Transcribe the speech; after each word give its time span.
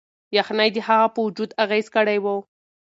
یخنۍ 0.37 0.69
د 0.73 0.77
هغه 0.87 1.07
په 1.13 1.19
وجود 1.25 1.49
اغیز 1.63 1.87
کړی 1.95 2.17
و. 2.23 2.25